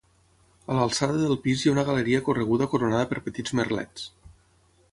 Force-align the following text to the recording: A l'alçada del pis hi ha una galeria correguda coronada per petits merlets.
A 0.71 0.77
l'alçada 0.77 1.19
del 1.23 1.37
pis 1.43 1.65
hi 1.65 1.69
ha 1.71 1.75
una 1.75 1.83
galeria 1.91 2.23
correguda 2.29 2.69
coronada 2.73 3.07
per 3.13 3.23
petits 3.27 3.57
merlets. 3.61 4.09